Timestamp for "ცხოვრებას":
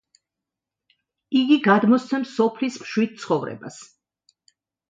3.25-3.81